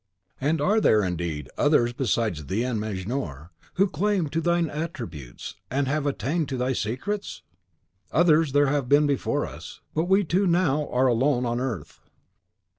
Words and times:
"And 0.41 0.59
are 0.59 0.81
there, 0.81 1.03
indeed, 1.03 1.47
others, 1.59 1.93
besides 1.93 2.47
thee 2.47 2.63
and 2.63 2.79
Mejnour, 2.79 3.51
who 3.75 3.85
lay 3.85 3.91
claim 3.91 4.29
to 4.29 4.41
thine 4.41 4.67
attributes, 4.67 5.57
and 5.69 5.87
have 5.87 6.07
attained 6.07 6.49
to 6.49 6.57
thy 6.57 6.73
secrets?" 6.73 7.43
"Others 8.11 8.53
there 8.53 8.65
have 8.65 8.89
been 8.89 9.05
before 9.05 9.45
us, 9.45 9.79
but 9.93 10.05
we 10.05 10.23
two 10.23 10.47
now 10.47 10.89
are 10.89 11.05
alone 11.05 11.45
on 11.45 11.59
earth." 11.59 11.99